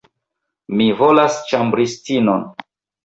[0.79, 2.43] Mi volas ĉambristinon.